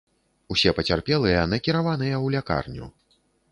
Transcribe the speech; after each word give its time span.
Усе 0.55 0.71
пацярпелыя 0.77 1.45
накіраваныя 1.53 2.15
ў 2.25 2.37
лякарню. 2.39 2.93